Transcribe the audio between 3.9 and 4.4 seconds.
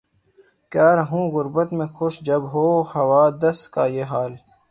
یہ حال